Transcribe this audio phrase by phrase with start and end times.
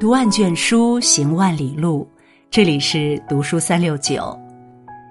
[0.00, 2.08] 读万卷书，行万里路。
[2.50, 4.38] 这里是读书三六九。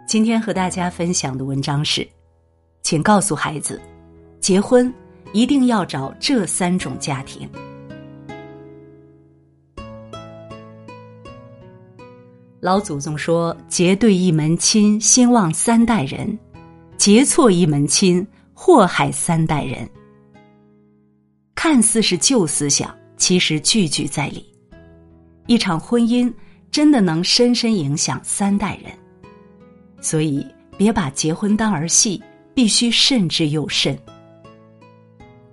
[0.08, 2.08] 今天和大家分享的文章是：
[2.82, 3.82] 请告诉孩子，
[4.40, 4.94] 结婚
[5.34, 7.50] 一定要找这三种家庭。
[12.62, 16.28] 老祖宗说：“结对一门亲，兴旺三代人；
[16.98, 19.88] 结错一门亲，祸害三代人。”
[21.58, 24.46] 看似是旧思想，其实句句在理。
[25.48, 26.32] 一场婚姻
[26.70, 28.92] 真的能深深影响三代人，
[30.00, 30.46] 所以
[30.78, 32.22] 别把结婚当儿戏，
[32.54, 33.98] 必须慎之又慎。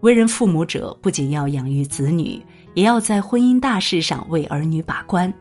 [0.00, 2.38] 为人父母者不仅要养育子女，
[2.74, 5.32] 也要在婚姻大事上为儿女把关。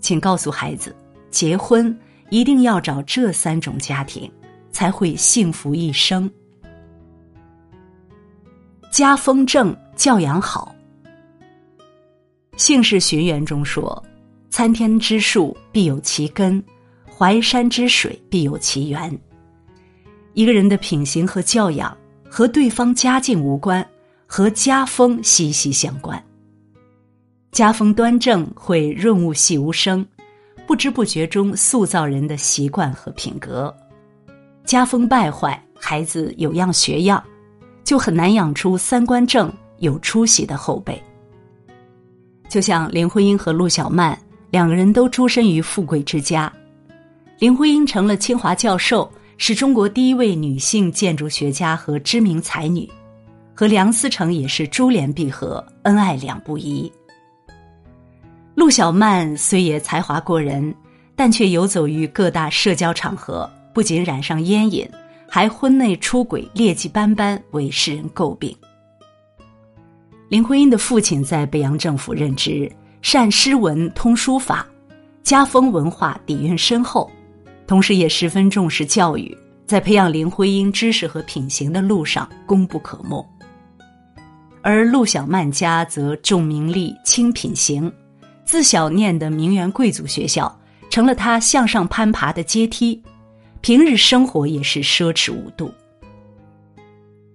[0.00, 0.96] 请告诉孩子，
[1.30, 1.94] 结婚
[2.30, 4.32] 一定要找这三种家庭，
[4.72, 6.28] 才会幸福一生。
[8.98, 10.74] 家风正，教养好。
[12.56, 14.04] 姓氏寻源中说
[14.50, 16.60] ：“参天之树必有其根，
[17.08, 19.16] 淮山之水必有其源。”
[20.34, 21.96] 一个人的品行和教养
[22.28, 23.88] 和对方家境无关，
[24.26, 26.20] 和家风息息相关。
[27.52, 30.04] 家风端正会润物细无声，
[30.66, 33.72] 不知不觉中塑造人的习惯和品格；
[34.64, 37.22] 家风败坏，孩子有样学样，
[37.88, 41.02] 就很难养出三观正、有出息的后辈。
[42.46, 44.16] 就像林徽因和陆小曼
[44.50, 46.52] 两个人都出身于富贵之家，
[47.38, 52.86] 林徽因成了清华教授，是中国第一位女性建筑学家和知名才女，
[53.54, 56.92] 和梁思成也是珠联璧合，恩爱两不疑。
[58.54, 60.74] 陆小曼虽也才华过人，
[61.16, 64.86] 但却游走于各大社交场合，不仅染上烟瘾，
[65.28, 68.56] 还婚内出轨，劣迹斑斑，为世人诟病。
[70.28, 72.70] 林徽因的父亲在北洋政府任职，
[73.02, 74.66] 善诗文，通书法，
[75.22, 77.10] 家风文化底蕴深厚，
[77.66, 79.36] 同时也十分重视教育，
[79.66, 83.24] 在培养林徽因知识和品行的路上功不可没。
[84.60, 87.90] 而陆小曼家则重名利轻品行，
[88.44, 90.54] 自小念的名媛贵族学校
[90.90, 93.00] 成了她向上攀爬的阶梯，
[93.68, 95.70] 平日生活也是奢侈无度。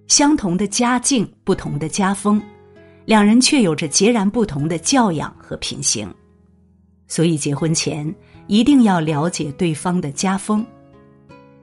[0.08, 2.42] 相同的家境，不同的家风。
[3.04, 6.12] 两人却有着截然不同的教养和品行，
[7.06, 8.12] 所以结婚前
[8.48, 10.66] 一定要了解对方的家风。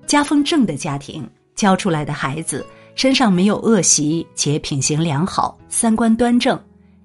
[0.07, 2.65] 家风正的家庭教出来的孩子
[2.95, 6.57] 身上没有恶习，且品行良好、三观端正、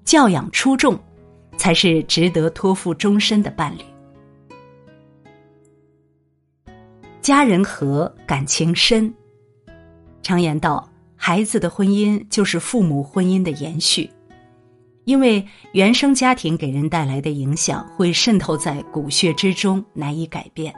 [0.05, 0.97] 教养出众，
[1.57, 3.81] 才是值得托付终身的伴侣。
[7.27, 9.13] 家人和，感情深。
[10.23, 14.09] 常言道，孩子的婚姻就是父母婚姻的延续。
[15.03, 20.73] 因为原生家庭给人带来的影响会渗透在骨血之中，难以改变。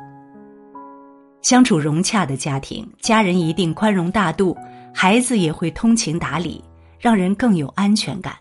[1.44, 4.58] 相处融洽的家庭，家人一定宽容大度，
[4.92, 6.64] 孩子也会通情达理，
[7.00, 8.36] 让人更有安全感。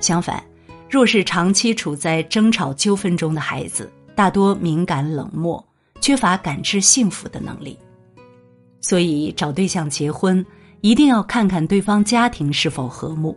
[0.00, 0.42] 相反，
[0.90, 5.64] 若是长期处在争吵纠纷中的孩子，大多敏感冷漠，
[6.06, 7.76] 缺乏感知幸福的能力。
[8.80, 10.46] 所以，找对象结婚，
[10.80, 13.36] 一定要看看对方家庭是否和睦。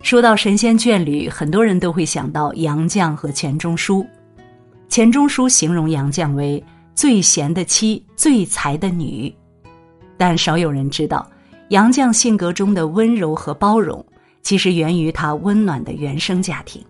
[0.00, 4.06] 说到神仙眷侣，很多人都会想到杨绛和钱钟书。
[4.88, 6.64] 钱钟书形容杨绛为
[6.94, 9.30] 最贤的妻、最才的女，
[10.16, 11.30] 但少有人知道，
[11.68, 14.02] 杨绛性格中的温柔和包容，
[14.40, 16.82] 其实源于她温暖的原生家庭。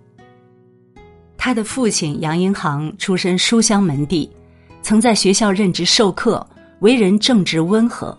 [1.44, 4.26] 他的父亲杨荫杭出身书香门第，
[4.80, 6.44] 曾在学校任职授课，
[6.80, 8.18] 为人正直温和。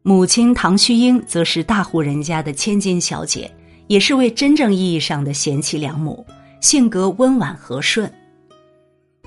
[0.00, 3.52] 母亲唐旭英则是大户人家的千金小姐。
[3.86, 6.24] 也是位真正意义上的贤妻良母，
[6.62, 8.10] 性格温婉和顺。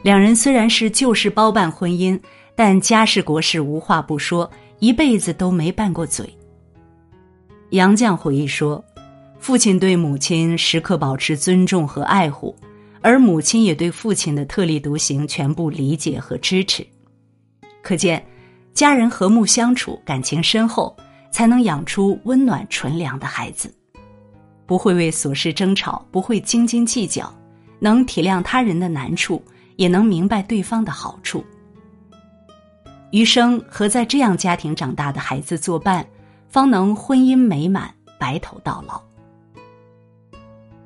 [0.01, 2.19] 两人虽然是旧事包办婚姻，
[2.55, 6.27] 但家事国事无话不说，一辈子都没拌过嘴。
[7.69, 8.83] 杨绛回忆说
[9.37, 12.55] ：“父亲对母亲时刻保持尊重和爱护，
[13.03, 16.87] 而母亲也对父亲的特立独行全部理解和支持。
[17.81, 18.25] 可见，
[18.73, 20.95] 家人和睦相处，感情深厚，
[21.29, 23.71] 才能养出温暖纯良的孩子。”
[24.65, 27.31] 不会为琐事争吵，不会斤斤计较，
[27.79, 29.43] 能体谅他人的难处，
[29.75, 31.43] 也能明白对方的好处。
[33.11, 36.07] 余生和在这样家庭长大的孩子作伴，
[36.47, 39.01] 方能婚姻美满，白头到老。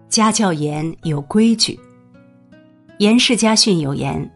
[0.09, 1.73] 家教严有规矩，
[2.99, 4.27] 《严氏家训》有言：“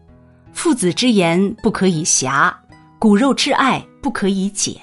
[0.52, 2.56] 父子之言不可以狭，
[2.96, 4.76] 骨肉之爱不可以减。”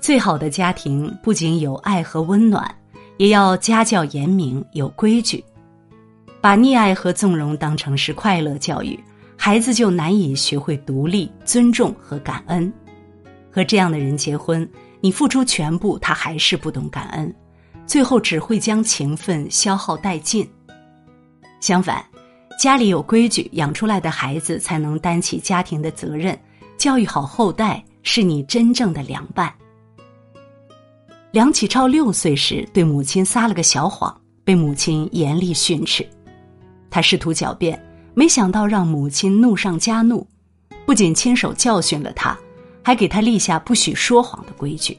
[0.00, 2.74] 最好的家庭不仅有爱和温暖，
[3.18, 5.44] 也要家教严明，有规矩。
[6.40, 8.98] 把溺爱和纵容当成是快乐教育，
[9.36, 12.72] 孩子就难以学会独立、尊重和感恩。
[13.50, 14.68] 和这样的人结婚，
[15.00, 17.32] 你付出全部，他还是不懂感恩，
[17.86, 20.48] 最后只会将情分消耗殆尽。
[21.60, 22.04] 相反，
[22.58, 26.38] 家里有规矩，养出来的孩子才能担起家庭的责任，
[26.76, 29.52] 教育好后代是你真正的良伴。
[31.30, 36.06] 梁启超六岁时对母亲撒了个小谎，被母亲严厉训斥。
[36.90, 37.78] 他试图狡辩，
[38.14, 40.26] 没想到让母亲怒上加怒，
[40.86, 42.36] 不仅亲手教训了他，
[42.82, 44.98] 还给他立下不许说谎的规矩。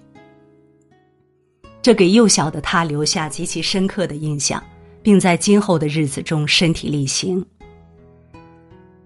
[1.81, 4.63] 这给幼小的他留下极其深刻的印象，
[5.09, 7.43] 并在今后的日子中身体力行。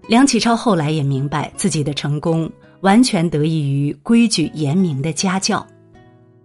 [0.06, 2.52] 梁启超后来也明白，自己的成功
[2.82, 5.66] 完全得益于规矩严明的家教，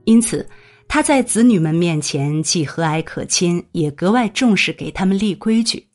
[0.06, 0.47] 因此
[0.88, 5.85] 他在子女们面前既和蔼可亲，也格外重视给他们立规矩。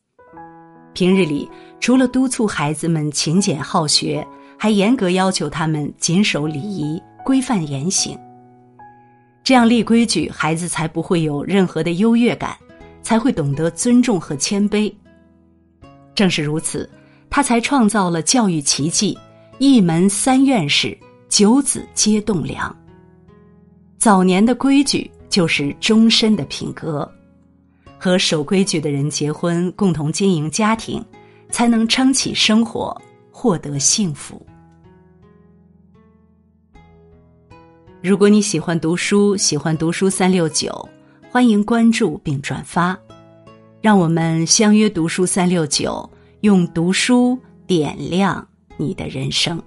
[0.92, 1.48] 平日里，
[1.80, 4.22] 除了督促孩子们勤俭好学，
[4.58, 8.14] 还严格要求他们谨守礼仪、规范言行。
[9.42, 12.54] 这样立规矩，孩子才不会有任何的优越感，
[13.04, 14.92] 才会懂得尊重和谦卑。
[16.16, 16.90] 正是如此，
[17.30, 19.16] 他才创造了教育奇迹：
[19.58, 20.96] 一门三院士，
[21.28, 22.74] 九子皆栋梁。
[23.98, 27.08] 早年的规矩就是终身的品格。
[27.96, 31.02] 和守规矩的人结婚，共同经营家庭，
[31.50, 33.00] 才能撑起生活，
[33.30, 34.44] 获得幸福。
[38.02, 40.86] 如果你喜欢读书，喜欢读书三六九，
[41.34, 42.96] 欢迎关注并转发，
[43.80, 46.08] 让我们相约读书三六九，
[46.42, 47.36] 用读书
[47.66, 48.46] 点亮
[48.76, 49.60] 你的人生。